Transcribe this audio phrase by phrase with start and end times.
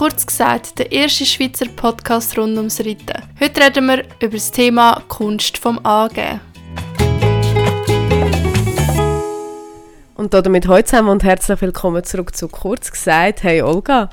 [0.00, 3.22] Kurz gesagt, der erste Schweizer Podcast rund ums Reiten.
[3.38, 6.40] Heute reden wir über das Thema Kunst vom Angehen.
[10.14, 13.42] Und damit heute zusammen und herzlich willkommen zurück zu Kurz gesagt.
[13.42, 14.08] Hey Olga.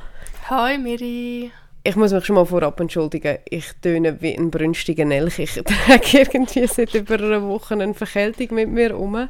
[0.49, 1.53] Hi Miri.
[1.85, 3.37] Ich muss mich schon mal vorab entschuldigen.
[3.49, 5.39] Ich töne wie ein brünstiger Nelch.
[5.39, 5.53] Ich
[5.87, 9.29] trage irgendwie seit über einer Woche eine Verkältung mit mir um.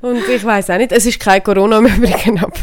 [0.00, 2.58] Und ich weiß auch nicht, es ist kein Corona im Übrigen, aber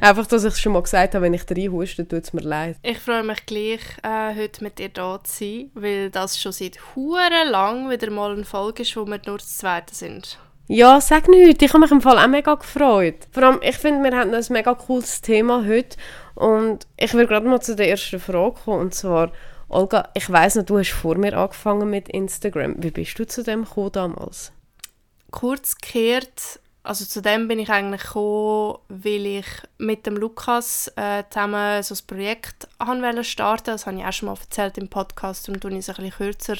[0.00, 2.76] einfach, dass ich es schon mal gesagt habe, wenn ich reinhuste, tut es mir leid.
[2.82, 6.78] Ich freue mich gleich, äh, heute mit dir da zu sein, weil das schon seit
[6.94, 10.38] Huren lang wieder mal eine Folge ist, wo wir nur zu zweit sind.
[10.66, 11.62] Ja, sag nicht.
[11.62, 13.28] Ich habe mich im Fall auch mega gefreut.
[13.32, 15.96] Vor allem, ich finde, wir haben ein mega cooles Thema heute.
[16.34, 18.80] Und ich will gerade mal zu der ersten Frage kommen.
[18.80, 19.30] Und zwar,
[19.68, 22.76] Olga, ich weiss noch, du hast vor mir angefangen mit Instagram.
[22.78, 24.52] Wie bist du zu dem gekommen damals?
[25.30, 29.46] Kurz gekehrt, also zu dem bin ich eigentlich gekommen, weil ich
[29.78, 32.68] mit dem Lukas äh, zusammen so ein Projekt
[33.22, 33.70] starten.
[33.70, 36.12] Das habe ich auch schon mal erzählt im Podcast und tue ich es ein bisschen
[36.12, 36.56] kürzer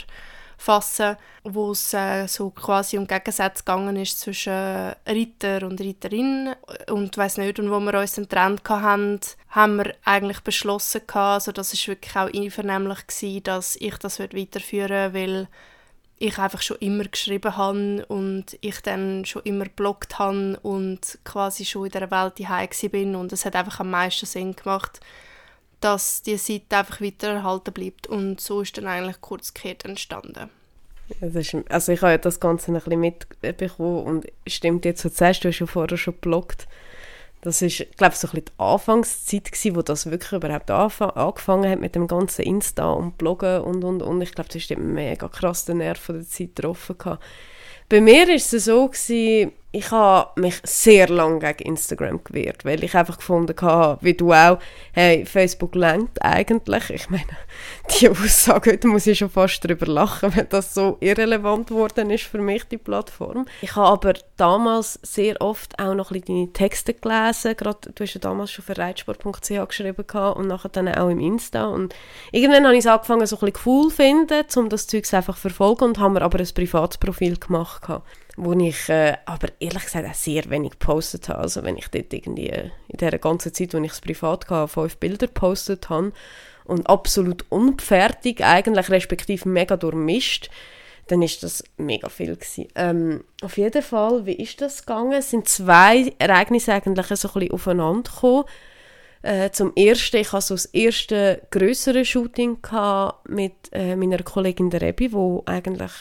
[0.56, 6.54] fassen, wo es äh, so quasi um Gegensätze gegangen ist zwischen Reiter und Reiterin.
[6.90, 11.52] Und weiß nicht, und wo wir uns den Trend hatten, haben wir eigentlich beschlossen also
[11.52, 15.48] das ist wirklich auch einvernehmlich gewesen, dass ich das weiterführen will,
[16.18, 21.64] ich einfach schon immer geschrieben habe und ich dann schon immer bloggt habe und quasi
[21.64, 25.00] schon in der Welt daheim bin und es hat einfach am meisten Sinn gemacht,
[25.80, 28.06] dass die Seite einfach weiter erhalten bleibt.
[28.06, 30.48] Und so ist dann eigentlich kurzgekehrt entstanden.
[31.20, 35.44] Ist, also ich habe das Ganze ein bisschen mitbekommen und stimmt jetzt, was du sagst,
[35.44, 36.66] du hast ja vorher schon gebloggt.
[37.44, 41.78] Das ist, glaube ich, so ein die Anfangszeit gewesen, wo das wirklich überhaupt angefangen hat
[41.78, 44.22] mit dem ganzen Insta und Bloggen und, und, und.
[44.22, 46.96] Ich glaube, das ist mega krass den Nerv von der Zeit getroffen.
[47.90, 52.84] Bei mir war es so, gewesen, ich habe mich sehr lange gegen Instagram gewehrt, weil
[52.84, 54.58] ich einfach gefunden habe, wie du auch,
[54.92, 56.90] hey, Facebook lenkt eigentlich.
[56.90, 57.24] Ich meine,
[58.00, 62.24] die Aussage heute muss ich schon fast darüber lachen, wenn das so irrelevant geworden ist
[62.24, 63.46] für mich, die Plattform.
[63.62, 68.14] Ich habe aber damals sehr oft auch noch ein deine Texte gelesen, gerade, du hast
[68.14, 70.04] ja damals schon für reitsport.ch geschrieben
[70.36, 71.94] und nachher dann auch im Insta und
[72.30, 75.34] irgendwann habe ich es angefangen so ein bisschen cool zu finden, um das Zeug einfach
[75.34, 77.88] zu verfolgen und habe mir aber ein privates Profil gemacht
[78.36, 81.40] wo ich äh, aber ehrlich gesagt auch sehr wenig gepostet habe.
[81.40, 84.68] Also wenn ich dort irgendwie äh, in der ganzen Zeit, wo ich es privat hatte,
[84.68, 86.12] fünf Bilder gepostet habe
[86.64, 90.50] und absolut unfertig eigentlich, respektive mega durchmischt,
[91.08, 92.68] dann ist das mega viel gewesen.
[92.74, 95.12] Ähm, auf jeden Fall, wie ist das gegangen?
[95.12, 98.44] Es sind zwei Ereignisse eigentlich so ein bisschen aufeinander gekommen.
[99.22, 102.58] Äh, zum ersten, ich hatte so das erste größere Shooting
[103.28, 105.92] mit äh, meiner Kollegin der Rebi, wo eigentlich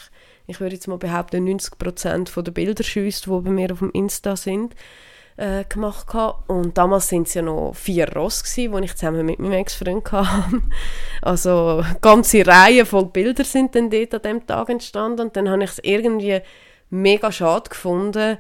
[0.48, 4.36] ich würde jetzt mal behaupten, 90% der Bilder schießt, die bei mir auf dem Insta
[4.36, 4.76] sind,
[5.38, 6.44] äh, gemacht habe.
[6.52, 10.62] Und damals sind es ja noch vier Ross die ich zusammen mit meinem Ex-Freund hatte.
[11.22, 15.22] also ganze Reihe von Bilder sind dann dort an diesem Tag entstanden.
[15.22, 16.42] Und dann habe ich es irgendwie
[16.90, 18.38] mega schade gefunden,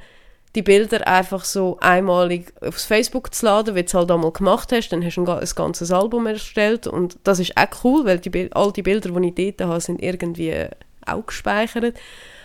[0.55, 4.71] die Bilder einfach so einmalig aufs Facebook zu laden, wie du es halt einmal gemacht
[4.71, 4.89] hast.
[4.89, 8.51] Dann hast du ein, ein ganzes Album erstellt und das ist auch cool, weil die,
[8.53, 10.67] all die Bilder, die ich dort habe, sind irgendwie
[11.05, 11.97] auch gespeichert.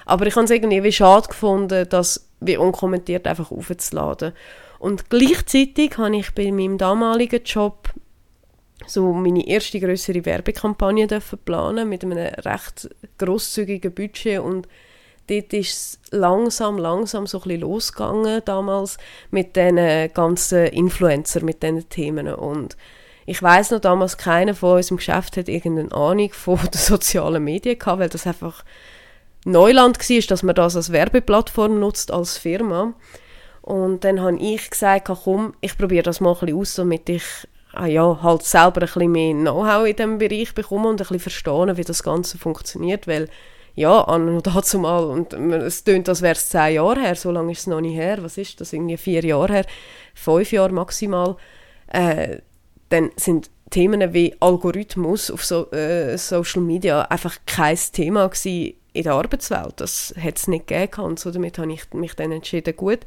[0.06, 4.32] Aber ich habe es irgendwie wie schade gefunden, das wie unkommentiert einfach aufzuladen.
[4.78, 7.88] Und gleichzeitig habe ich bei meinem damaligen Job
[8.86, 12.88] so meine erste größere Werbekampagne dürfen planen mit einem recht
[13.19, 14.69] großzügigen Budget und
[15.28, 18.98] dort ist es langsam, langsam so ein bisschen losgegangen damals
[19.30, 22.76] mit diesen ganzen Influencer, mit diesen Themen und
[23.28, 27.44] ich weiß noch damals, keiner von uns im Geschäft hat irgendeine Ahnung von den sozialen
[27.44, 28.64] Medien gehabt, weil das einfach
[29.44, 32.94] Neuland war, dass man das als Werbeplattform nutzt als Firma.
[33.60, 37.22] Und dann habe ich gesagt, komm, ich probiere das mal ein bisschen aus, damit ich
[37.74, 41.20] ah ja, halt selber ein bisschen mehr Know-how in diesem Bereich bekomme und ein bisschen
[41.20, 43.28] verstehe, wie das Ganze funktioniert, weil
[43.74, 47.52] ja, an dazu mal, und es klingt, als wäre es zehn Jahre her, so lange
[47.52, 49.66] ist es noch nicht her, was ist das, irgendwie vier Jahre her,
[50.14, 51.36] fünf Jahre maximal,
[51.92, 52.38] äh,
[52.88, 59.12] dann sind Themen wie Algorithmus auf so, äh, Social Media einfach kein Thema in der
[59.12, 59.75] Arbeitswelt.
[59.76, 63.00] Das hat es nicht gegeben und so damit habe ich mich dann entschieden, gut,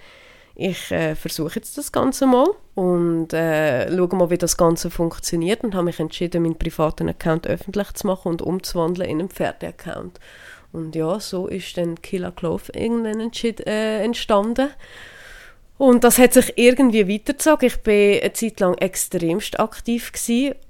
[0.56, 5.64] ich äh, versuche jetzt das Ganze mal und äh, schaue mal, wie das Ganze funktioniert
[5.64, 10.20] und habe mich entschieden, meinen privaten Account öffentlich zu machen und umzuwandeln in einen Pferdeaccount.
[10.72, 13.32] Und ja, so ist dann Killer Clove irgendwann
[13.66, 14.70] äh, entstanden.
[15.82, 17.66] Und das hat sich irgendwie weitergezogen.
[17.66, 20.12] Ich war eine Zeit lang extremst aktiv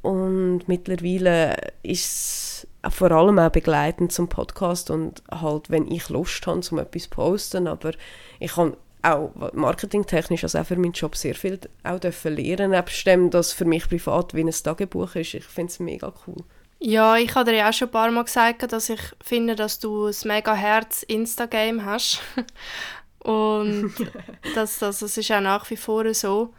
[0.04, 6.48] und mittlerweile ist es vor allem auch begleitend zum Podcast und halt, wenn ich Lust
[6.48, 7.92] habe, um etwas zu posten, aber
[8.40, 13.06] ich habe auch marketingtechnisch, also auch für meinen Job sehr viel auch dürfen lernen, nebst
[13.06, 15.34] dem, dass für mich privat wie ein Tagebuch ist.
[15.34, 16.38] Ich finde es mega cool.
[16.80, 19.78] Ja, ich habe dir ja auch schon ein paar Mal gesagt, dass ich finde, dass
[19.78, 22.22] du ein mega Herz Instagram hast.
[23.24, 23.94] Und
[24.56, 26.54] das, das, das ist auch nach wie vor so.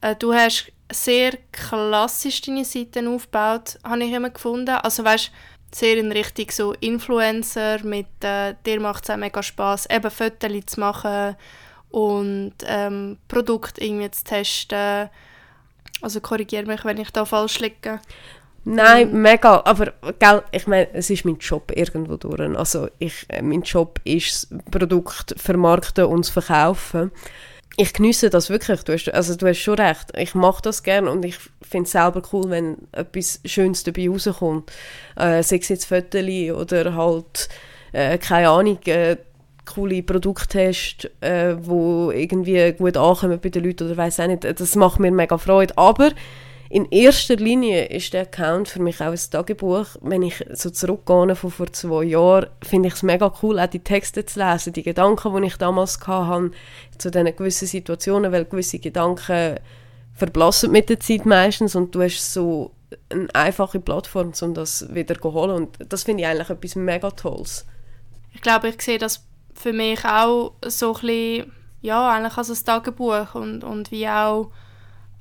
[0.00, 4.70] Äh, du hast sehr klassisch deine Seiten aufgebaut, habe ich immer gefunden.
[4.70, 5.30] Also weißt,
[5.74, 10.66] sehr in Richtung so Influencer, mit äh, dir macht es auch mega Spass, eben Fotos
[10.66, 11.36] zu machen
[11.90, 15.08] und ähm, Produkte irgendwie zu testen.
[16.02, 18.00] Also korrigiere mich, wenn ich da falsch liege.
[18.64, 19.22] Nein, mhm.
[19.22, 19.62] mega.
[19.64, 22.40] Aber gell, ich meine, es ist mein Job irgendwo durch.
[22.56, 27.10] Also ich, äh, mein Job ist, Produkt vermarkten und zu verkaufen.
[27.76, 28.82] Ich genieße das wirklich.
[28.84, 30.12] Du hast, also du hast schon recht.
[30.16, 34.70] Ich mache das gerne und ich finde es selber cool, wenn etwas Schönes dabei rauskommt.
[35.16, 37.48] Äh, sei es jetzt Fotos oder halt,
[37.92, 39.16] äh, keine Ahnung, äh,
[39.64, 44.44] coole Produkte hast, äh, wo irgendwie gut ankommen bei den Leuten oder weiß auch nicht.
[44.44, 45.76] Das macht mir mega Freude.
[45.78, 46.10] Aber
[46.72, 49.88] in erster Linie ist der Account für mich auch ein Tagebuch.
[50.00, 53.80] Wenn ich so zurückgehe von vor zwei Jahren, finde ich es mega cool, auch die
[53.84, 56.52] Texte zu lesen, die Gedanken, die ich damals hatte,
[56.96, 59.60] zu diesen gewissen Situationen, weil gewisse Gedanken
[60.14, 62.70] verblassen mit der Zeit meistens und du hast so
[63.10, 67.10] eine einfache Plattform, um das wieder zu holen und das finde ich eigentlich etwas mega
[67.10, 67.66] Tolles.
[68.32, 71.52] Ich glaube, ich sehe das für mich auch so ein bisschen,
[71.82, 74.50] ja, eigentlich als ein Tagebuch und, und wie auch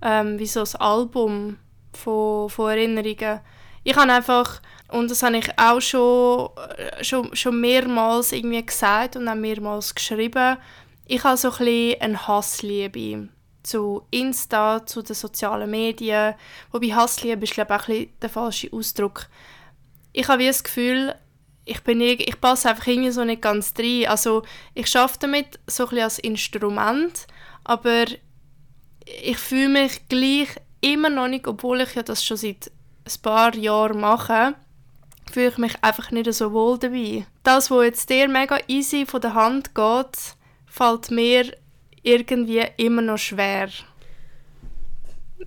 [0.01, 1.57] ähm, wie so ein Album
[1.93, 3.39] von, von Erinnerungen.
[3.83, 9.15] Ich habe einfach, und das habe ich auch schon, äh, schon, schon mehrmals irgendwie gesagt
[9.15, 10.57] und auch mehrmals geschrieben,
[11.07, 13.29] ich habe so ein bisschen eine Hassliebe
[13.63, 16.35] zu Insta, zu den sozialen Medien.
[16.71, 19.27] Wobei Hassliebe ist, glaube ich, auch ein bisschen der falsche Ausdruck.
[20.13, 21.15] Ich habe wie das Gefühl,
[21.65, 24.07] ich, bin ich passe einfach irgendwie so nicht ganz rein.
[24.07, 24.43] Also
[24.73, 27.27] ich arbeite damit so ein bisschen als Instrument,
[27.63, 28.05] aber
[29.05, 30.49] ich fühle mich gleich
[30.81, 32.71] immer noch nicht, obwohl ich ja das schon seit
[33.05, 34.55] ein paar Jahren mache,
[35.31, 37.25] fühle ich mich einfach nicht so wohl dabei.
[37.43, 41.51] Das, was jetzt dir mega easy von der Hand geht, fällt mir
[42.03, 43.69] irgendwie immer noch schwer.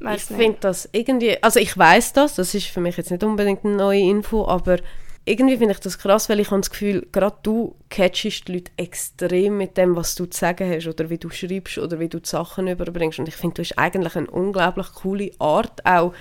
[0.00, 3.23] Weiss ich finde das irgendwie, also ich weiß das, das ist für mich jetzt nicht
[3.23, 4.79] unbedingt eine neue Info, aber
[5.26, 8.73] irgendwie finde ich das krass, weil ich habe das Gefühl, gerade du catchest die Leute
[8.76, 12.21] extrem mit dem, was du zu sagen hast oder wie du schreibst oder wie du
[12.21, 13.19] die Sachen überbringst.
[13.19, 16.12] Und ich finde, du hast eigentlich eine unglaublich coole Art, auch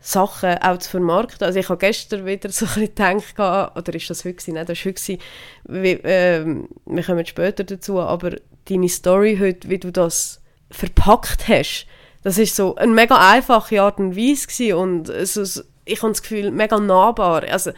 [0.00, 1.46] Sachen auch zu vermarkten.
[1.46, 4.84] Also ich habe gestern wieder so ein bisschen gedacht, oder ist das heute Nein, das
[4.84, 5.18] war heute
[5.64, 8.36] wie, äh, wir kommen später dazu, aber
[8.68, 10.40] deine Story heute, wie du das
[10.70, 11.86] verpackt hast,
[12.24, 16.50] das ist so eine mega einfache Art und Weise und so, ich habe das Gefühl,
[16.50, 17.44] mega nahbar.
[17.44, 17.70] Also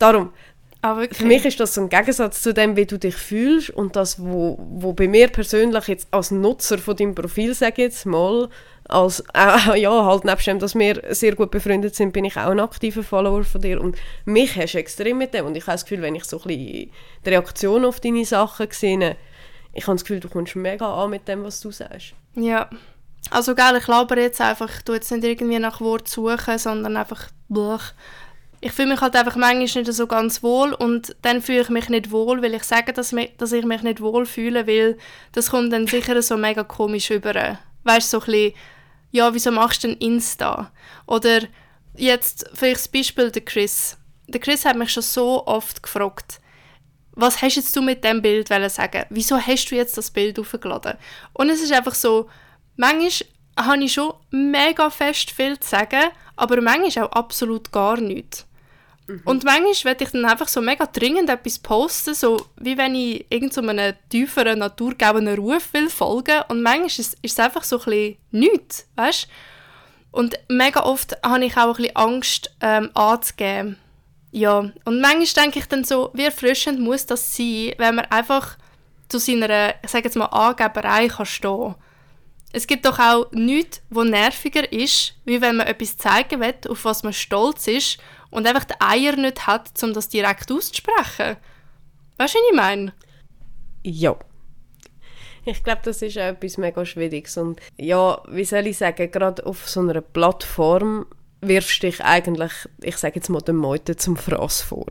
[0.00, 0.32] Darum,
[0.80, 3.96] ah, für mich ist das so ein Gegensatz zu dem, wie du dich fühlst und
[3.96, 8.06] das, wo, wo bei mir persönlich jetzt als Nutzer von deinem Profil, sage ich jetzt
[8.06, 8.48] mal,
[8.88, 12.50] als, äh, ja, halt nebst dem, dass wir sehr gut befreundet sind, bin ich auch
[12.50, 13.78] ein aktiver Follower von dir.
[13.78, 15.44] Und mich hast du extrem mit dem.
[15.44, 16.90] Und ich habe das Gefühl, wenn ich so ein bisschen
[17.24, 19.16] die Reaktion auf deine Sachen sehe,
[19.74, 22.14] ich habe das Gefühl, du kommst mega an mit dem, was du sagst.
[22.34, 22.70] Ja,
[23.30, 27.28] also geil, ich laber jetzt einfach, tue jetzt nicht irgendwie nach Wort suchen, sondern einfach
[27.48, 27.92] blech
[28.62, 31.88] ich fühle mich halt einfach manchmal nicht so ganz wohl und dann fühle ich mich
[31.88, 34.98] nicht wohl, weil ich sage, dass, mich, dass ich mich nicht wohl fühle, weil
[35.32, 37.58] das kommt dann sicher so mega komisch über.
[37.84, 38.54] Weißt du, so ein bisschen,
[39.12, 40.70] ja, wieso machst du denn Insta?
[41.06, 41.40] Oder
[41.96, 43.96] jetzt vielleicht das Beispiel der Chris.
[44.28, 46.40] Der Chris hat mich schon so oft gefragt,
[47.12, 49.04] was hast jetzt du mit dem Bild sagen?
[49.08, 50.98] Wieso hast du jetzt das Bild aufgeladen?
[51.32, 52.28] Und es ist einfach so,
[52.76, 53.10] manchmal
[53.58, 58.46] habe ich schon mega fest viel zu sagen, aber manchmal auch absolut gar nichts.
[59.10, 59.22] Mhm.
[59.24, 63.26] Und manchmal werde ich dann einfach so mega dringend etwas posten, so wie wenn ich
[63.28, 67.84] irgendeinem so tieferen, naturgebenden Ruf will folgen und manchmal ist, ist es einfach so ein
[67.84, 69.28] bisschen nichts, weißt?
[70.12, 73.76] Und mega oft habe ich auch ein bisschen Angst ähm, anzugeben.
[74.32, 78.56] Ja, und manchmal denke ich dann so, wie erfrischend muss das sein, wenn man einfach
[79.08, 81.74] zu seiner, ich sage jetzt mal, Angeberei kann stehen
[82.52, 86.84] es gibt doch auch nichts, was nerviger ist, wie wenn man etwas zeigen will, auf
[86.84, 87.98] was man stolz ist
[88.30, 91.36] und einfach die Eier nicht hat, um das direkt auszusprechen.
[92.16, 92.92] Weißt du, was ich meine?
[93.82, 94.16] Ja.
[95.44, 97.36] Ich glaube, das ist auch etwas mega Schwieriges.
[97.36, 101.06] Und ja, wie soll ich sagen, gerade auf so einer Plattform
[101.40, 104.86] wirfst dich eigentlich, ich sage jetzt mal, den Meuten zum Fraß vor.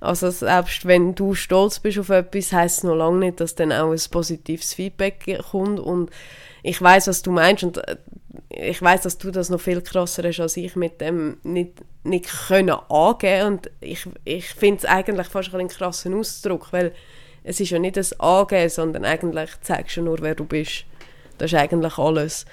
[0.00, 3.72] Also selbst wenn du stolz bist auf etwas, heisst es noch lange nicht, dass dann
[3.72, 6.10] auch ein positives Feedback kommt und
[6.62, 7.96] ich weiß, was du meinst und äh,
[8.48, 11.72] ich weiß, dass du das noch viel krasser hast als ich mit dem nicht,
[12.04, 16.92] nicht können angehen und ich, ich finde es eigentlich fast ein krassen Ausdruck, weil
[17.44, 20.84] es ist ja nicht ein Angeben, sondern eigentlich zeigst du nur, wer du bist.
[21.38, 22.44] Das ist eigentlich alles.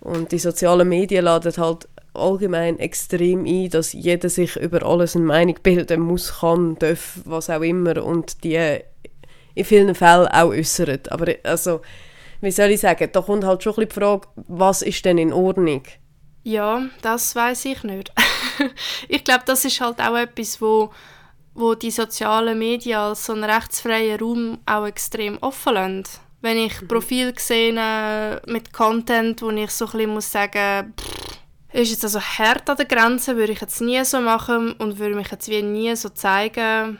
[0.00, 5.24] Und die sozialen Medien laden halt allgemein extrem ein, dass jeder sich über alles eine
[5.24, 8.80] Meinung bilden muss, kann, darf, was auch immer und die
[9.54, 11.12] in vielen Fällen auch äußert.
[11.12, 11.82] Aber also,
[12.42, 15.16] wie soll ich sagen, da kommt halt schon ein bisschen die Frage, was ist denn
[15.16, 15.82] in Ordnung?
[16.42, 18.12] Ja, das weiß ich nicht.
[19.08, 20.90] ich glaube, das ist halt auch etwas, wo,
[21.54, 26.02] wo die sozialen Medien als so einen rechtsfreien Raum auch extrem offen lassen.
[26.40, 26.88] Wenn ich mhm.
[26.88, 31.38] Profil sehe mit Content, wo ich so ein bisschen muss sagen pff,
[31.72, 35.14] ist jetzt also hart an der Grenze, würde ich jetzt nie so machen und würde
[35.14, 36.98] mich jetzt wie nie so zeigen.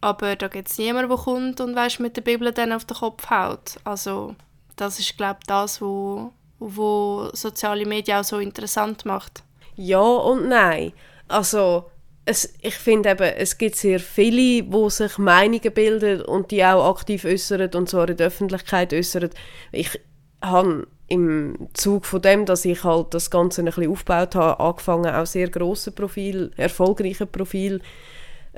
[0.00, 2.96] Aber da gibt es niemanden, der kommt und weißt, mit der Bibel dann auf den
[2.96, 3.76] Kopf haut.
[3.84, 4.34] Also
[4.80, 9.42] das ist, glaube ich, das, wo, wo soziale Medien auch so interessant macht.
[9.76, 10.92] Ja und nein.
[11.28, 11.84] Also
[12.24, 16.90] es, ich finde eben, es gibt sehr viele, die sich Meinungen bilden und die auch
[16.90, 19.30] aktiv äußern und zwar in der Öffentlichkeit äußern.
[19.72, 19.98] Ich
[20.42, 25.14] habe im Zug von dem, dass ich halt das Ganze ein bisschen aufgebaut habe, angefangen
[25.14, 27.80] auch sehr grosse Profil, erfolgreiche Profil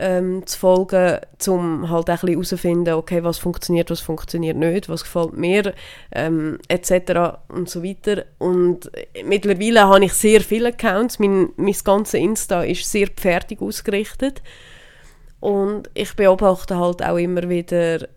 [0.01, 4.89] ähm, zu folgen, um halt auch ein bisschen herauszufinden, okay, was funktioniert, was funktioniert nicht,
[4.89, 5.75] was gefällt mir,
[6.13, 7.39] ähm, etc.
[7.49, 8.25] und so weiter.
[8.39, 8.91] Und
[9.25, 14.43] mittlerweile habe ich sehr viele Accounts, mein, mein ganzes Insta ist sehr fertig ausgerichtet
[15.39, 18.09] und ich beobachte halt auch immer wieder,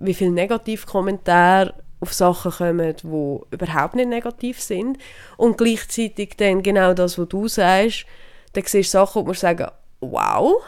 [0.00, 3.06] wie viele Negativkommentare auf Sachen kommen, die
[3.50, 4.98] überhaupt nicht negativ sind.
[5.36, 8.04] Und gleichzeitig dann genau das, was du sagst,
[8.52, 9.68] dann siehst du Sachen, wo man sagen,
[10.00, 10.62] wow,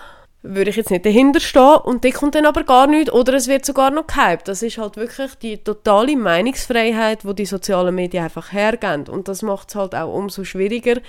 [0.54, 3.48] würde ich jetzt nicht dahinter stehen und die kommt dann aber gar nicht oder es
[3.48, 4.48] wird sogar noch gehypt.
[4.48, 9.28] Das ist halt wirklich die totale Meinungsfreiheit, wo die, die sozialen Medien einfach hergeben und
[9.28, 11.00] das macht es halt auch umso schwieriger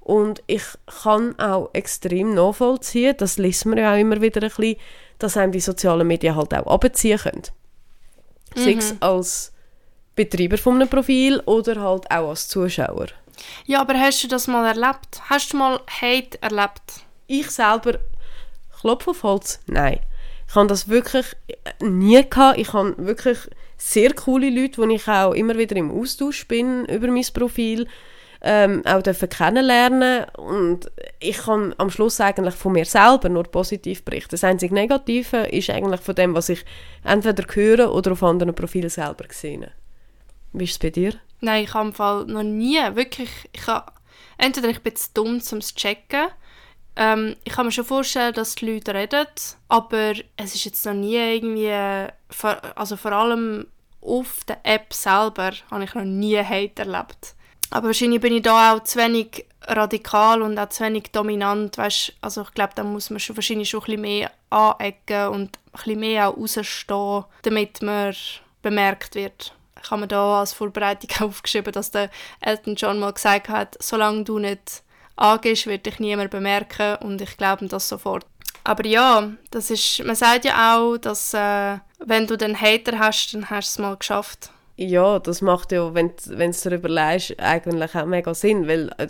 [0.00, 0.62] und ich
[1.02, 4.76] kann auch extrem nachvollziehen, das liest man ja auch immer wieder ein bisschen,
[5.18, 7.42] dass einem die sozialen Medien halt auch abziehen können.
[8.56, 8.60] Mhm.
[8.60, 9.52] Sei es als
[10.16, 13.06] Betreiber von einem Profil oder halt auch als Zuschauer.
[13.66, 15.22] Ja, aber hast du das mal erlebt?
[15.28, 17.04] Hast du mal Hate erlebt?
[17.26, 17.98] Ich selber,
[18.80, 20.00] Klopf auf Holz, nein.
[20.48, 21.26] Ich habe das wirklich
[21.80, 22.58] nie gehabt.
[22.58, 23.38] Ich habe wirklich
[23.76, 27.86] sehr coole Leute, die ich auch immer wieder im Austausch bin über mein Profil,
[28.42, 34.02] ähm, auch dürfen kennenlernen und ich kann am Schluss eigentlich von mir selber nur positiv
[34.02, 34.30] berichten.
[34.30, 36.64] Das einzige Negative ist eigentlich von dem, was ich
[37.04, 39.70] entweder höre oder auf anderen Profilen selber sehe.
[40.52, 41.14] Wie ist es bei dir?
[41.40, 43.92] Nein, ich habe im Fall noch nie wirklich, ich habe,
[44.38, 46.28] entweder ich bin zu dumm, um es zu checken,
[46.96, 49.26] ähm, ich kann mir schon vorstellen, dass die Leute reden,
[49.68, 51.72] aber es ist jetzt noch nie irgendwie,
[52.74, 53.66] also vor allem
[54.00, 57.34] auf der App selber habe ich noch nie Hate erlebt.
[57.70, 62.14] Aber wahrscheinlich bin ich da auch zu wenig radikal und auch zu wenig dominant, weißt,
[62.20, 65.72] also ich glaube, da muss man schon wahrscheinlich schon ein bisschen mehr anecken und ein
[65.72, 68.14] bisschen mehr auch rausstehen, damit man
[68.62, 73.48] bemerkt wird ich habe mir da als Vorbereitung aufgeschrieben, dass der Elton John mal gesagt
[73.48, 74.82] hat, solange du nicht
[75.20, 78.26] angehst, wird dich niemand bemerken und ich glaube das sofort.
[78.64, 83.32] Aber ja, das ist, man sagt ja auch, dass äh, wenn du den Hater hast,
[83.32, 84.50] dann hast du es mal geschafft.
[84.76, 89.08] Ja, das macht ja, wenn du es dir überlegst, eigentlich auch mega Sinn, weil äh,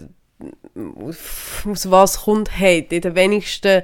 [1.05, 2.97] aus was kommt Hate?
[2.97, 3.83] In den wenigsten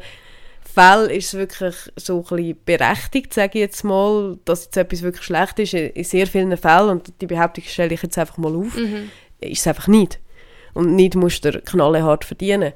[0.63, 5.03] Fällen ist es wirklich so ein bisschen berechtigt, sage ich jetzt mal, dass jetzt etwas
[5.03, 5.75] wirklich schlecht ist.
[5.75, 9.11] In sehr vielen Fällen, und die Behauptung stelle ich jetzt einfach mal auf, mhm.
[9.41, 10.19] ist es einfach nicht.
[10.77, 12.75] Und nicht musst du knallhart verdienen.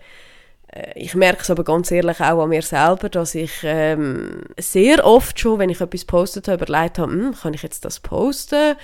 [0.73, 5.05] Äh, ich merke es aber ganz ehrlich auch an mir selber, dass ich ähm, sehr
[5.05, 8.77] oft schon, wenn ich etwas postet habe, überlegt habe, hm, kann ich jetzt das posten?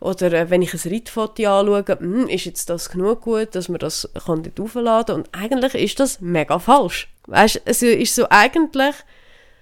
[0.00, 3.78] Oder äh, wenn ich ein Reitfoto anschaue, hm, ist jetzt das genug gut, dass man
[3.78, 5.16] das kann dort aufladen?
[5.16, 7.08] Und eigentlich ist das mega falsch.
[7.26, 8.94] Weißt, es ist so eigentlich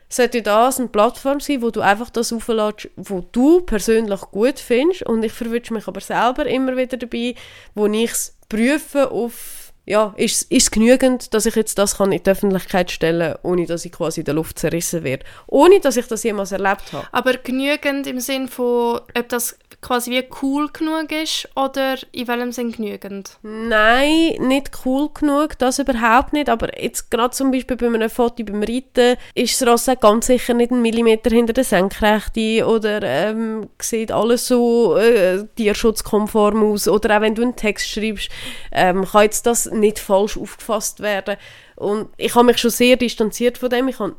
[0.08, 5.04] sollte das eine Plattform sein, wo du einfach das auflädst, wo du persönlich gut findest
[5.04, 7.34] und ich verwünsche mich aber selber immer wieder dabei,
[7.74, 12.22] wo ich es prüfe auf ja, ist es genügend, dass ich jetzt das kann in
[12.22, 15.24] die Öffentlichkeit stellen ohne dass ich quasi in der Luft zerrissen werde.
[15.48, 17.08] Ohne, dass ich das jemals erlebt habe.
[17.10, 22.52] Aber genügend im Sinn von, ob das quasi wie cool genug ist oder in welchem
[22.52, 23.38] Sinn genügend?
[23.42, 26.48] Nein, nicht cool genug, das überhaupt nicht.
[26.48, 30.54] Aber jetzt gerade zum Beispiel bei einem Foto beim Reiten ist das Ross ganz sicher
[30.54, 36.86] nicht einen Millimeter hinter der Senkrechte oder ähm, sieht alles so äh, tierschutzkonform aus.
[36.86, 38.30] Oder auch wenn du einen Text schreibst,
[38.70, 41.36] ähm, kann jetzt das nicht falsch aufgefasst werden.
[41.82, 43.88] Und ich habe mich schon sehr distanziert von dem.
[43.88, 44.14] Ich, habe,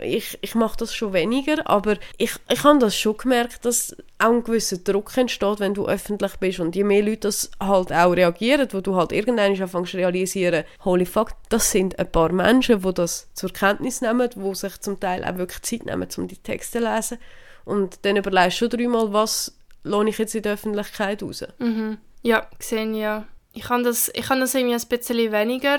[0.00, 4.30] ich, ich mache das schon weniger, aber ich, ich habe das schon gemerkt, dass auch
[4.30, 6.60] ein gewisser Druck entsteht, wenn du öffentlich bist.
[6.60, 10.64] Und je mehr Leute das halt auch reagieren, wo du halt irgendwann anfängst zu realisieren,
[10.86, 14.98] holy fuck, das sind ein paar Menschen, die das zur Kenntnis nehmen, die sich zum
[14.98, 17.18] Teil auch wirklich Zeit nehmen, um die Texte zu lesen.
[17.66, 19.54] Und dann überlegst du schon dreimal, was
[19.84, 21.44] lohne ich jetzt in der Öffentlichkeit raus.
[21.58, 21.98] Mhm.
[22.22, 23.26] Ja, gesehen ja.
[23.52, 25.76] Ich habe das, ich habe das irgendwie ein bisschen weniger.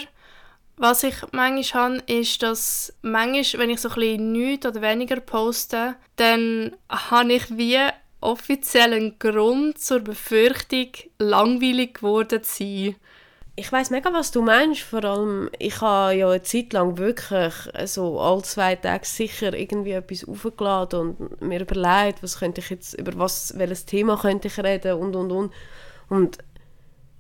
[0.84, 5.22] Was ich manchmal habe, ist, dass manchmal, wenn ich so ein bisschen nichts oder weniger
[5.22, 7.80] poste, dann habe ich wie
[8.20, 12.96] offiziellen Grund zur Befürchtung, langweilig geworden zu sein.
[13.56, 14.82] Ich weiß mega, was du meinst.
[14.82, 17.54] Vor allem, ich habe ja eine Zeit lang wirklich
[17.86, 22.96] so alle zwei Tage sicher irgendwie etwas aufgeladen und mir überlegt, was könnte ich jetzt,
[22.96, 25.54] über was, welches Thema könnte ich reden und und und.
[26.10, 26.40] Und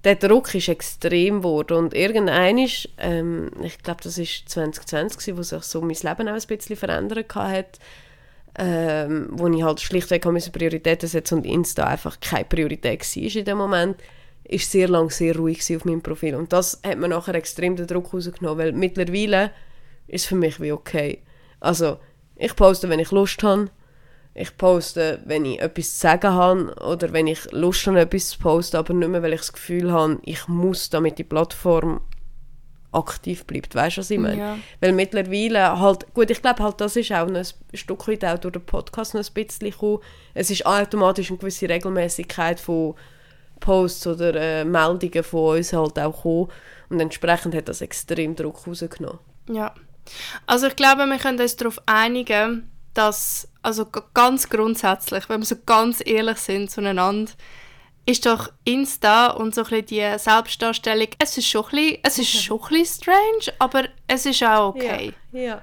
[0.04, 5.42] der Druck ist extrem geworden und irgendein ist, ähm, ich glaube, das ist 2020, wo
[5.44, 7.80] sich so mein Leben auch ein bisschen verändert hat,
[8.58, 13.46] ähm, wo ich halt schlichtweg meine Prioritäten setzen und Insta einfach keine Priorität war in
[13.46, 13.98] dem Moment,
[14.44, 17.88] ist sehr lang sehr ruhig auf meinem Profil und das hat mir nachher extrem den
[17.88, 19.52] Druck rausgenommen, weil mittlerweile
[20.08, 21.24] ist es für mich wie okay.
[21.62, 21.98] Also
[22.36, 23.70] ich poste, wenn ich Lust habe,
[24.36, 28.40] ich poste, wenn ich etwas zu sagen habe oder wenn ich Lust habe, etwas zu
[28.40, 32.02] posten, aber nicht mehr, weil ich das Gefühl habe, ich muss, damit die Plattform
[32.92, 33.76] aktiv bleibt.
[33.76, 34.40] Weißt du, was ich meine?
[34.40, 34.58] Ja.
[34.80, 38.54] Weil mittlerweile halt, gut, ich glaube halt, das ist auch ein Stück weit auch durch
[38.54, 40.00] den Podcast noch ein bisschen gekommen.
[40.34, 42.96] Es ist automatisch eine gewisse Regelmäßigkeit von
[43.60, 46.50] Posts oder äh, Meldungen von uns halt auch gekommen
[46.90, 49.20] und entsprechend hat das extrem Druck rausgenommen.
[49.50, 49.74] Ja.
[50.46, 55.56] Also ich glaube, wir können uns darauf einigen, dass, also ganz grundsätzlich, wenn wir so
[55.66, 57.32] ganz ehrlich sind zueinander,
[58.06, 62.20] ist doch Insta und so ein bisschen die Selbstdarstellung, es ist schon ein bisschen, es
[62.20, 65.14] ist schon ein bisschen strange, aber es ist auch okay.
[65.32, 65.62] Ja, ja.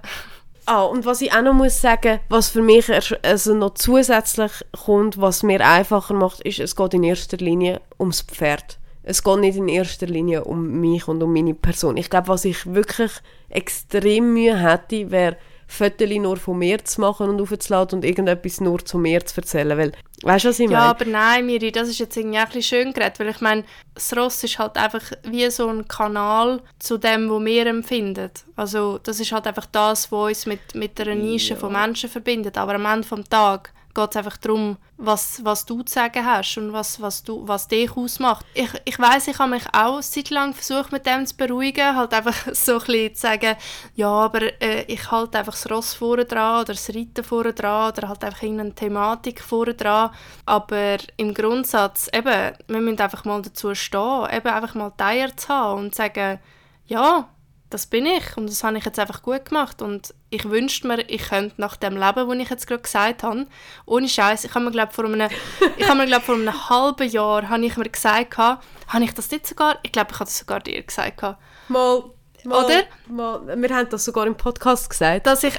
[0.66, 2.86] Ah, und was ich auch noch muss sagen, was für mich
[3.22, 4.52] also noch zusätzlich
[4.84, 8.78] kommt, was mir einfacher macht, ist, es geht in erster Linie ums Pferd.
[9.02, 11.96] Es geht nicht in erster Linie um mich und um meine Person.
[11.96, 13.10] Ich glaube, was ich wirklich
[13.48, 15.36] extrem Mühe hätte, wäre
[15.70, 19.78] Fotos nur von mir zu machen und aufzuladen und irgendetwas nur zu mir zu erzählen,
[19.78, 20.80] weil, weißt du, was ich meine?
[20.80, 23.64] Ja, aber nein, Miri, das ist jetzt irgendwie ein bisschen schön geredet, weil ich meine,
[23.94, 28.30] das Ross ist halt einfach wie so ein Kanal zu dem, was wir empfinden.
[28.56, 31.60] Also das ist halt einfach das, was uns mit, mit einer Nische ja.
[31.60, 35.82] von Menschen verbindet, aber am Ende des Tages geht es einfach darum, was, was du
[35.82, 38.44] zu sagen hast und was, was, du, was dich ausmacht.
[38.54, 42.12] Ich, ich weiß, ich habe mich auch Zeit lang versucht, mit dem zu beruhigen, halt
[42.12, 43.56] einfach so ein bisschen zu sagen,
[43.94, 47.92] ja, aber äh, ich halte einfach das Ross vorne dran oder das Reiten vorne dran
[47.92, 50.10] oder halt einfach irgendeine Thematik vorne dran.
[50.46, 55.48] Aber im Grundsatz, eben, wir müssen einfach mal dazu stehen, eben einfach mal Teier zu
[55.48, 56.38] haben und sagen,
[56.86, 57.28] ja,
[57.70, 61.08] das bin ich und das habe ich jetzt einfach gut gemacht und ich wünschte mir,
[61.08, 63.46] ich könnte nach dem Leben, das ich jetzt gerade gesagt habe,
[63.86, 65.30] ohne Scheiß, ich habe mir glaube vor einem,
[65.76, 68.60] ich habe mir glaube vor einem halben Jahr habe ich mir gesagt, habe
[69.00, 71.22] ich das nicht sogar, ich glaube ich habe das sogar dir gesagt.
[71.68, 72.04] Mal,
[72.44, 72.82] mal, oder?
[73.08, 75.54] Mal, wir haben das sogar im Podcast gesagt, dass ich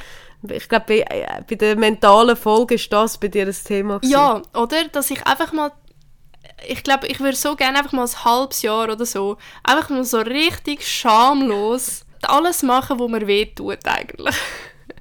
[0.49, 3.97] ich glaube, bei, äh, bei der mentalen Folge ist das bei dir ein Thema.
[3.97, 4.11] Gewesen.
[4.11, 4.87] Ja, oder?
[4.91, 5.71] Dass ich einfach mal
[6.67, 10.03] ich glaube, ich würde so gerne einfach mal ein halbes Jahr oder so, einfach mal
[10.03, 14.35] so richtig schamlos alles machen, wo mir weh tut eigentlich.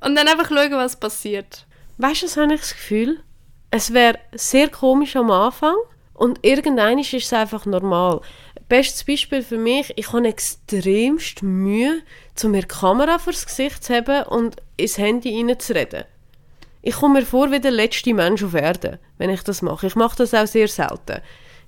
[0.00, 1.66] Und dann einfach schauen, was passiert.
[1.98, 3.22] Weißt du, was habe ich das Gefühl?
[3.70, 5.76] Es wäre sehr komisch am Anfang
[6.12, 8.20] und irgendwann ist es einfach normal.
[8.68, 12.02] Bestes Beispiel für mich, ich habe extremst Mühe,
[12.34, 16.04] zu mir Kamera vors Gesicht zu haben und ins Handy reinzureden.
[16.86, 19.86] Ich komme mir vor wie der letzte Mensch auf Erden, wenn ich das mache.
[19.86, 21.22] Ich mache das auch sehr selten.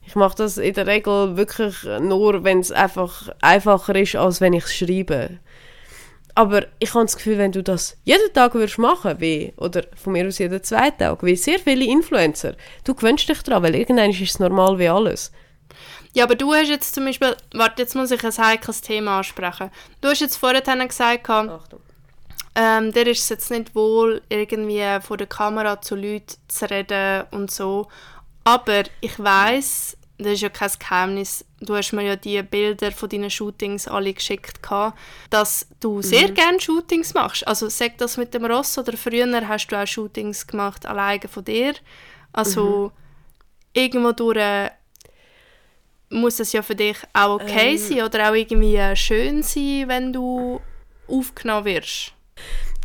[0.07, 4.53] Ich mache das in der Regel wirklich nur, wenn es einfach einfacher ist, als wenn
[4.53, 5.39] ich es schreibe.
[6.35, 10.13] Aber ich habe das Gefühl, wenn du das jeden Tag würdest machen wie, oder von
[10.13, 14.11] mir aus jeden zweiten Tag, wie sehr viele Influencer, du gewöhnst dich daran, weil irgendwann
[14.11, 15.33] ist es normal wie alles.
[16.13, 19.71] Ja, aber du hast jetzt zum Beispiel, warte, jetzt muss ich ein heikles Thema ansprechen.
[20.03, 21.81] Du hast jetzt vorher gesagt, Achtung
[22.59, 27.25] ähm, der ist es jetzt nicht wohl, irgendwie vor der Kamera zu Leuten zu reden
[27.31, 27.87] und so.
[28.45, 33.11] Aber ich weiß, das ist ja kein Geheimnis, du hast mir ja die Bilder von
[33.11, 34.59] deinen Shootings alle geschickt,
[35.29, 36.03] dass du mhm.
[36.03, 37.47] sehr gerne Shootings machst.
[37.47, 41.45] Also sag das mit dem Ross oder früher hast du auch Shootings gemacht, alleine von
[41.45, 41.75] dir.
[42.33, 43.81] Also mhm.
[43.81, 44.71] irgendwo durch äh,
[46.09, 47.79] muss es ja für dich auch okay ähm.
[47.79, 50.63] sein oder auch irgendwie schön sein, wenn du
[51.07, 52.16] aufgenommen wirst.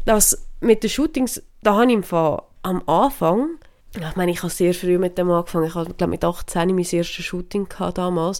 [0.06, 3.58] Das mit den Shootings, da habe ich im Fall am Anfang,
[3.96, 6.86] ich meine, ich habe sehr früh mit dem angefangen, ich hatte glaube mit 18 mein
[6.86, 8.40] erstes Shooting gehabt damals,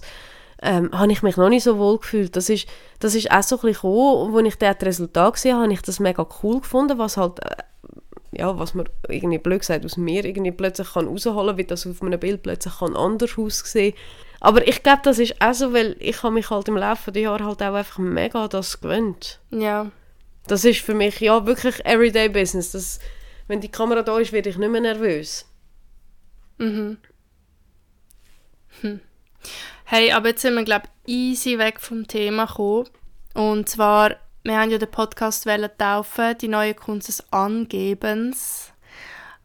[0.62, 2.36] ähm, habe ich mich noch nicht so wohl gefühlt.
[2.36, 2.68] Das ist,
[3.00, 5.82] das ist auch so ein bisschen gekommen, als ich das Resultat gesehen habe, habe ich
[5.82, 7.56] das mega cool gefunden, was halt, äh,
[8.30, 12.00] ja, was man irgendwie blöd gesagt aus mir irgendwie plötzlich kann rausholen, wie das auf
[12.00, 13.94] einem Bild plötzlich kann anders aussehen.
[14.40, 17.22] Aber ich glaube, das ist auch so, weil ich habe mich halt im Laufe der
[17.22, 19.40] Jahre halt auch einfach mega das gewöhnt.
[19.50, 19.90] Ja.
[20.46, 22.72] Das ist für mich ja wirklich Everyday Business.
[22.72, 22.98] Das,
[23.48, 25.46] wenn die Kamera da ist, werde ich nicht mehr nervös.
[26.58, 26.98] Mhm.
[28.80, 29.00] Hm.
[29.84, 32.88] Hey, aber jetzt sind wir, glaube ich, easy weg vom Thema gekommen.
[33.34, 35.46] Und zwar, wir haben ja den Podcast
[35.78, 38.72] taufen, die neue Kunst des Angebens,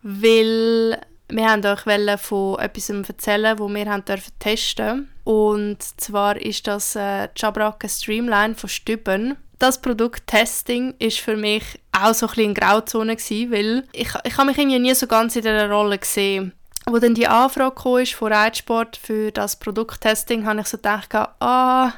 [0.01, 6.67] weil wir haben euch von etwas erzählen, wo wir haben dürfen testen und zwar ist
[6.67, 9.35] das äh, Jabrake Streamline von Stüben.
[9.59, 14.37] Das Produkt Testing ist für mich auch so ein bisschen Grauzone gewesen, weil ich, ich
[14.37, 16.53] habe mich irgendwie nie so ganz in dieser Rolle gesehen.
[16.85, 21.91] Wo dann die Anfrage ist von Reitsport für das Produkttesting, habe ich so gedacht, ah,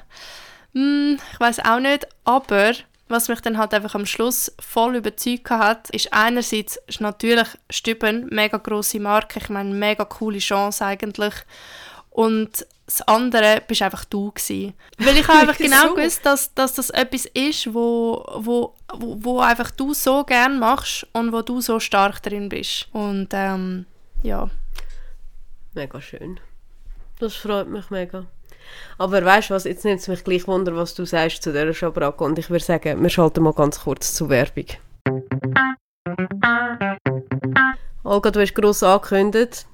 [0.74, 2.74] hm, ich weiß auch nicht, aber
[3.10, 8.28] was mich dann halt einfach am Schluss voll überzeugt hat, ist einerseits ist natürlich Stüben,
[8.32, 11.34] mega grosse Marke, ich meine, mega coole Chance eigentlich.
[12.12, 14.74] Und das andere bist einfach du gewesen.
[14.98, 15.96] Weil ich habe einfach genau so.
[15.96, 21.32] gewusst, dass, dass das etwas ist, wo, wo, wo, einfach du so gern machst und
[21.32, 22.88] wo du so stark drin bist.
[22.92, 23.86] Und ähm,
[24.24, 24.50] ja,
[25.76, 26.40] Mega schön.
[27.20, 28.26] Das freut mich mega.
[28.98, 31.74] Aber weißt du was, jetzt nimmt es mich gleich Wunder, was du sagst zu dieser
[31.74, 32.24] Schabracke.
[32.24, 34.66] Und ich würde sagen, wir schalten mal ganz kurz zur Werbung.
[38.04, 39.68] Olga, du hast gross angekündigt,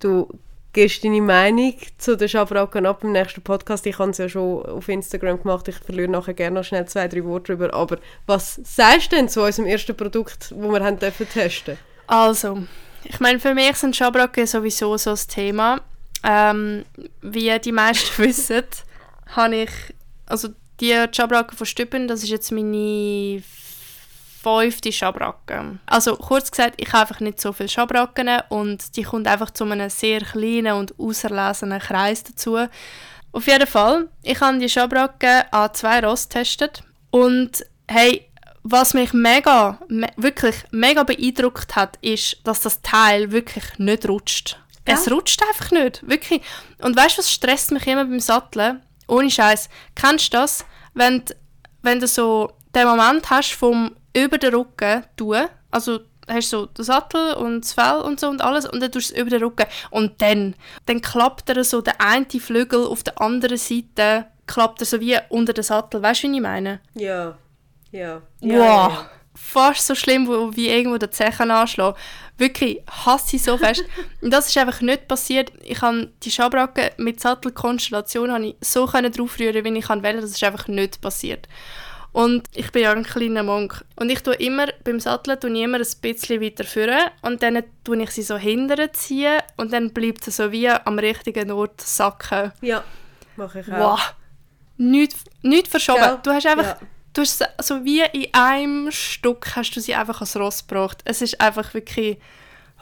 [0.00, 0.28] du
[0.76, 3.86] gibst deine Meinung zu den Schabracken ab im nächsten Podcast.
[3.86, 7.08] Ich habe es ja schon auf Instagram gemacht, ich verliere nachher gerne noch schnell zwei,
[7.08, 7.72] drei Worte darüber.
[7.72, 12.62] Aber was sagst du denn zu unserem ersten Produkt, das wir haben dürfen testen Also,
[13.04, 15.80] ich meine, für mich sind Schabracke sowieso so ein Thema.
[16.22, 16.84] Ähm,
[17.22, 18.64] wie die meisten wissen,
[19.28, 19.70] habe ich,
[20.26, 20.48] also
[20.80, 23.42] die Schabracke von Stüppen, das ist jetzt meine
[24.46, 25.78] fünfte Schabracke.
[25.86, 29.64] Also kurz gesagt, ich habe einfach nicht so viele Schabracken und die kommt einfach zu
[29.64, 32.56] einem sehr kleinen und auserlesenen Kreis dazu.
[33.32, 38.28] Auf jeden Fall, ich habe die Schabracke an zwei Ross getestet und hey,
[38.62, 44.58] was mich mega, me wirklich mega beeindruckt hat, ist, dass das Teil wirklich nicht rutscht.
[44.88, 44.94] Ja.
[44.94, 46.40] Es rutscht einfach nicht, wirklich.
[46.78, 48.82] Und weißt du, was stresst mich immer beim Satteln?
[49.08, 49.68] Ohne Scheiß.
[49.94, 51.24] Kennst du das, wenn,
[51.82, 56.66] wenn du so den Moment hast vom über den Rücken tun, also hast du so
[56.66, 59.30] den Sattel und das Fell und so und alles und dann tust du es über
[59.30, 60.54] den Rücken und dann,
[60.86, 65.18] dann klappt er so der eine Flügel auf der anderen Seite klappt er so wie
[65.28, 66.02] unter den Sattel.
[66.02, 66.80] Weißt du, wie ich meine?
[66.94, 67.36] Ja.
[67.90, 68.22] Ja.
[68.40, 68.92] ja wow.
[68.92, 70.26] Ja, Fast so schlimm
[70.56, 71.96] wie irgendwo der Zechen anschlagen.
[72.38, 73.84] Wirklich, hasse ich so fest.
[74.22, 75.52] und das ist einfach nicht passiert.
[75.62, 80.20] Ich habe die Schabracke mit Sattelkonstellation habe ich so draufrühren, wie ich wollte.
[80.20, 81.48] Das ist einfach nicht passiert.
[82.16, 83.84] Und ich bin ja ein kleiner Monk.
[83.96, 87.62] Und ich tue immer, beim Satteln tue ich immer ein bisschen weiter führen und dann
[87.84, 91.78] tue ich sie so hinterher ziehen und dann bleibt sie so wie am richtigen Ort
[91.82, 92.52] sacken.
[92.62, 92.82] Ja,
[93.36, 93.98] mache ich auch.
[93.98, 94.14] Wow.
[94.78, 96.00] Nicht, nicht verschoben.
[96.00, 96.16] Ja.
[96.16, 96.80] Du hast einfach...
[96.80, 101.00] Ja du hast so wie in einem Stück hast du sie einfach als Ross gebracht.
[101.04, 102.18] Es ist einfach wirklich,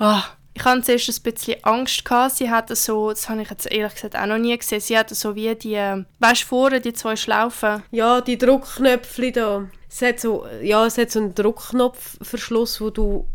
[0.00, 0.22] oh,
[0.54, 2.36] ich hatte zuerst ein bisschen Angst gehabt.
[2.36, 5.14] Sie hatte so, das habe ich jetzt ehrlich gesagt auch noch nie gesehen, sie hatte
[5.14, 5.76] so wie die,
[6.18, 7.82] weißt du, vorne die zwei Schlaufen.
[7.90, 9.64] Ja, die Druckknöpfe da.
[9.90, 13.26] Es hat so, ja, es hat so einen Druckknopfverschluss, wo du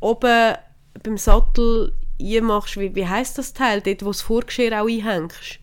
[0.00, 0.54] oben
[1.02, 5.58] beim Sattel einmachst, wie, wie heisst das Teil, dort wo das Vorgeschirr auch einhängst?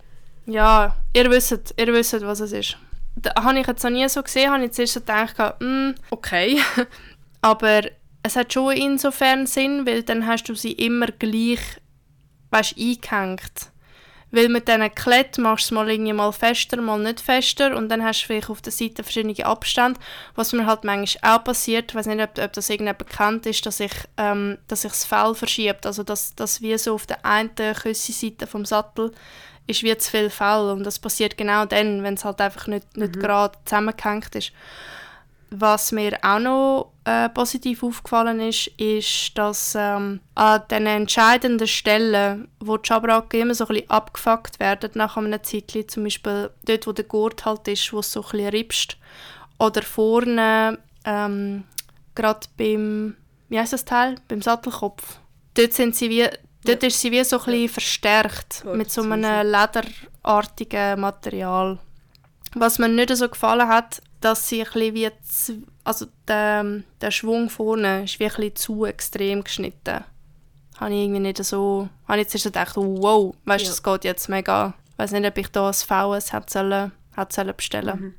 [0.45, 2.77] Ja, ihr wisst, ihr wisst, was es ist
[3.15, 6.59] das habe ich jetzt noch nie so gesehen, habe ich zuerst so gedacht, mm, okay,
[7.41, 7.81] aber
[8.23, 11.59] es hat schon insofern Sinn, weil dann hast du sie immer gleich,
[12.51, 13.71] weißt, eingehängt.
[14.31, 17.89] Weil mit diesen Kletten machst du es mal irgendwie mal fester, mal nicht fester und
[17.89, 19.99] dann hast du vielleicht auf der Seite verschiedene Abstände,
[20.33, 23.63] was mir halt manchmal auch passiert, ich weiß nicht, ob, ob das irgendjemand bekannt ist,
[23.67, 27.23] dass ich, ähm, dass sich das Fell verschiebt, also dass, dass wie so auf der
[27.23, 29.12] einen Küssenseite vom Sattel
[29.67, 32.97] ist wie zu viel Fell und das passiert genau dann, wenn es halt einfach nicht,
[32.97, 33.19] nicht mhm.
[33.19, 34.51] gerade zusammengehängt ist.
[35.55, 42.47] Was mir auch noch äh, positiv aufgefallen ist, ist, dass ähm, an den entscheidenden Stellen,
[42.59, 46.87] wo die Schabracke immer so ein bisschen abgefuckt werden nach einem Zeitchen, zum Beispiel dort,
[46.87, 48.97] wo der Gurt halt ist, wo es so ein bisschen ripst,
[49.59, 51.65] oder vorne, ähm,
[52.15, 53.15] gerade beim,
[53.49, 55.19] wie heißt das Teil, beim Sattelkopf,
[55.53, 56.27] dort sind sie wie
[56.65, 61.77] Dort ist sie wie so ein bisschen verstärkt mit so einem lederartigen Material.
[62.55, 67.12] Was mir nicht so gefallen hat, dass sie ein bisschen wie, zu, also der, der
[67.12, 70.03] Schwung vorne ist wie ein bisschen zu extrem geschnitten.
[70.79, 73.71] Habe ich irgendwie nicht so, habe jetzt so gedacht, wow, weißt du, ja.
[73.71, 77.36] das geht jetzt mega, Ich weiß nicht, ob ich da als VS hätte sollen, hätte
[77.36, 78.13] sollen bestellen mhm.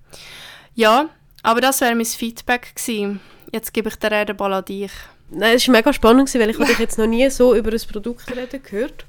[0.74, 1.08] Ja,
[1.42, 3.20] aber das wäre mein Feedback gewesen.
[3.52, 4.92] Jetzt gebe ich den Redeball an dich.
[5.30, 8.30] Nein, es war mega spannend, weil ich dich jetzt noch nie so über ein Produkt
[8.34, 9.06] reden gehört.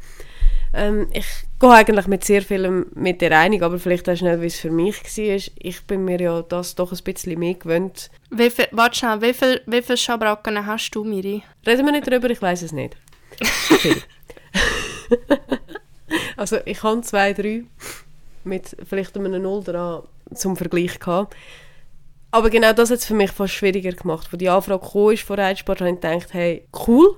[0.75, 1.25] Ähm, ich
[1.59, 4.69] gehe eigentlich mit sehr vielem mit dir einig, aber vielleicht auch schnell, wie es für
[4.69, 5.53] mich war.
[5.57, 8.11] Ich bin mir ja das doch ein bisschen mehr gewöhnt.
[8.29, 11.43] Wie viel, warte schnell, wie viele wie viel Schabracken hast du, Miri?
[11.65, 12.97] Reden wir nicht darüber, ich weiß es nicht.
[16.38, 17.63] also ich habe zwei, drei
[18.43, 21.35] mit vielleicht einem Null dran zum Vergleich gehabt.
[22.31, 24.27] Aber genau das hat es für mich fast schwieriger gemacht.
[24.29, 27.15] Als die Anfrage kam ist von Reitsport, habe ich gedacht, hey, cool,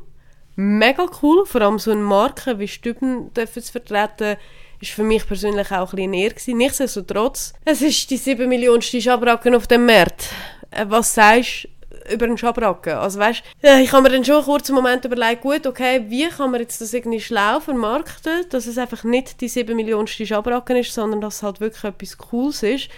[0.57, 1.45] mega cool.
[1.45, 4.35] Vor allem so eine Marke wie Stüben dürfen zu vertreten,
[4.81, 6.57] ist für mich persönlich auch ein bisschen näher gewesen.
[6.57, 10.29] Nichtsdestotrotz, es ist die 7 Millionste Schabracken auf dem Markt.
[10.71, 12.93] Äh, was sagst du über einen Schabracken?
[12.93, 13.43] Also weißt,
[13.81, 16.81] ich habe mir dann schon einen kurzen Moment überlegt, gut, okay, wie kann man jetzt
[16.81, 21.37] das irgendwie schlau vermarkten, dass es einfach nicht die 7 Millionste Schabracken ist, sondern dass
[21.37, 22.89] es halt wirklich etwas Cooles ist.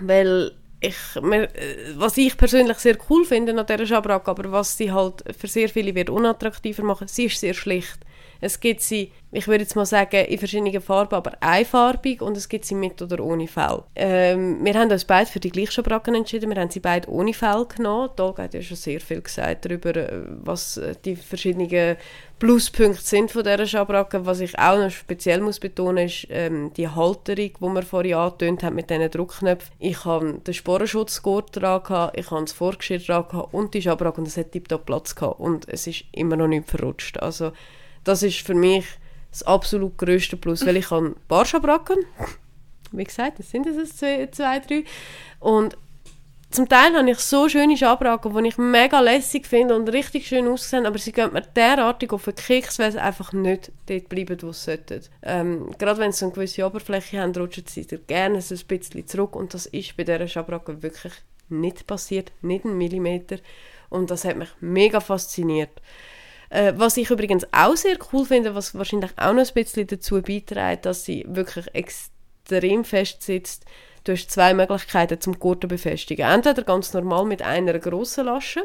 [0.00, 0.52] Weil
[0.86, 0.96] ich,
[1.96, 5.68] was ich persönlich sehr cool finde an dieser Schabracke, aber was sie halt für sehr
[5.68, 7.98] viele wird unattraktiver machen, sie ist sehr schlicht.
[8.40, 12.46] Es gibt sie, ich würde jetzt mal sagen, in verschiedenen Farben, aber einfarbig und es
[12.46, 13.82] gibt sie mit oder ohne Fell.
[13.96, 16.50] Ähm, wir haben uns beide für die gleichen Schabracken entschieden.
[16.50, 18.10] Wir haben sie beide ohne Fell genommen.
[18.16, 21.96] Da hat ja schon sehr viel gesagt darüber, äh, was äh, die verschiedenen
[22.38, 24.26] Pluspunkte sind von dieser Schabracke.
[24.26, 28.62] Was ich auch noch speziell muss betonen ist ähm, die Halterung, die wir vorhin angetönt
[28.62, 29.74] haben mit diesen Druckknöpfen.
[29.78, 34.36] Ich habe den Sporenschutzgurt dran, ich habe das Vorgeschirr dran und die Schabracke und es
[34.36, 37.18] hat tiptop Platz gehabt und es ist immer noch nicht verrutscht.
[37.18, 37.52] Also
[38.02, 38.84] das ist für mich
[39.30, 41.98] das absolut größte Plus, weil ich kann Barschabracken,
[42.92, 44.84] wie gesagt, das sind es zwei, zwei, drei,
[45.40, 45.76] und
[46.54, 50.46] zum Teil habe ich so schöne Schabracken, die ich mega lässig finde und richtig schön
[50.46, 54.40] aussehen, aber sie gehen mir derartig auf den Keks, weil sie einfach nicht dort bleiben,
[54.40, 55.00] wo sie sollten.
[55.22, 59.34] Ähm, gerade wenn sie eine gewisse Oberfläche haben, rutschen sie gerne so ein bisschen zurück
[59.34, 61.12] und das ist bei dieser Schabracke wirklich
[61.48, 63.38] nicht passiert, nicht einen Millimeter
[63.90, 65.82] und das hat mich mega fasziniert.
[66.50, 70.22] Äh, was ich übrigens auch sehr cool finde, was wahrscheinlich auch noch ein bisschen dazu
[70.22, 73.64] beiträgt, dass sie wirklich extrem fest sitzt.
[74.04, 76.26] Du hast zwei Möglichkeiten zum Gurten befestigen.
[76.26, 78.64] Entweder ganz normal mit einer grossen Lasche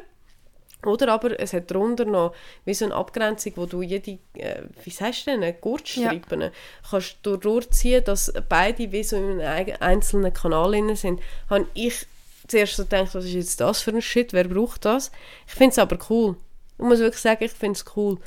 [0.86, 4.90] oder aber es hat darunter noch wie so eine Abgrenzung, wo du jede, äh, wie
[4.90, 6.52] sagst du denn, Gurtstrippen ja.
[6.90, 11.20] kannst du durchziehen, dass beide wie so in einem einzelnen Kanal sind.
[11.50, 12.06] Habe ich
[12.48, 15.12] zuerst so gedacht, was ist jetzt das für ein Shit, wer braucht das?
[15.48, 16.38] Ich finde es aber cool.
[16.78, 18.18] Ich muss wirklich sagen, ich finde es cool.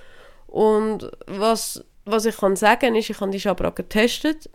[0.46, 4.50] Und was, was ich kann sagen ist, ich habe die Schabracke getestet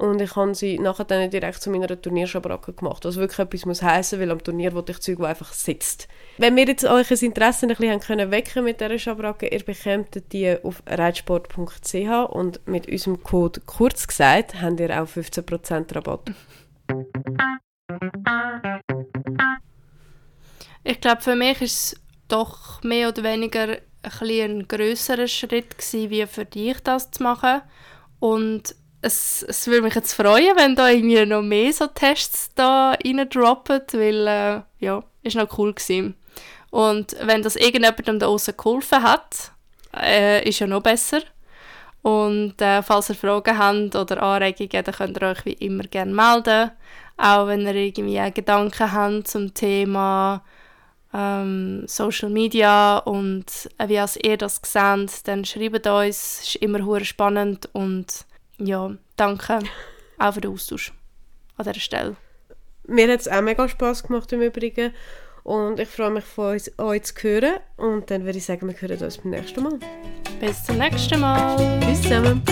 [0.00, 3.04] und ich habe sie nachher dann direkt zu meiner Turnierschabracke gemacht.
[3.04, 6.08] Was wirklich etwas muss heißen, weil am Turnier wollte ich Zeug, einfach sitzt.
[6.38, 10.22] Wenn wir jetzt euch ein Interesse ein bisschen können wecken mit dieser Schabracke, ihr bekommt
[10.32, 16.32] die auf reitsport.ch und mit unserem Code kurz gesagt, habt ihr auch 15% Rabatt.
[20.82, 26.08] Ich glaube, für mich ist es doch mehr oder weniger ein, ein grösserer Schritt gewesen,
[26.08, 27.60] wie für dich das zu machen.
[28.18, 32.94] Und es, es würde mich jetzt freuen, wenn da irgendwie noch mehr so Tests da
[32.94, 36.14] droppen, weil äh, ja, ist noch cool gewesen.
[36.70, 39.52] Und wenn das irgendjemandem da außen geholfen hat,
[39.96, 41.20] äh, ist ja noch besser.
[42.02, 46.14] Und äh, falls ihr Fragen habt oder Anregungen, dann könnt ihr euch wie immer gerne
[46.14, 46.70] melden.
[47.16, 50.42] Auch wenn ihr irgendwie Gedanken habt zum Thema
[51.12, 53.44] ähm, Social Media und
[53.78, 58.24] äh, wie ihr das seht, dann schreibt uns, es ist immer spannend und
[58.60, 59.60] ja, danke
[60.18, 60.92] auch für den Austausch
[61.56, 62.16] an dieser Stelle.
[62.86, 64.92] Mir hat es auch mega Spass gemacht im Übrigen
[65.42, 68.74] und ich freue mich von uns, euch zu hören und dann würde ich sagen, wir
[68.74, 69.78] hören uns beim nächsten Mal.
[70.40, 71.80] Bis zum nächsten Mal.
[71.80, 72.42] Bis zusammen.